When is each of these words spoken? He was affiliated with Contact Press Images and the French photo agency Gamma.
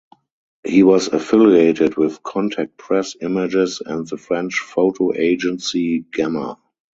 He 0.65 0.81
was 0.81 1.09
affiliated 1.09 1.95
with 1.95 2.23
Contact 2.23 2.75
Press 2.75 3.15
Images 3.21 3.83
and 3.85 4.07
the 4.07 4.17
French 4.17 4.57
photo 4.61 5.13
agency 5.15 6.05
Gamma. 6.11 6.57